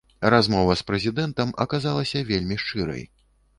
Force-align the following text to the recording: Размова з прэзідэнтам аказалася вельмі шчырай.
Размова 0.33 0.77
з 0.79 0.85
прэзідэнтам 0.87 1.53
аказалася 1.67 2.25
вельмі 2.33 2.61
шчырай. 2.65 3.09